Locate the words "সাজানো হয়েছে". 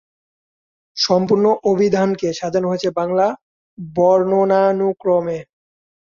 2.39-2.89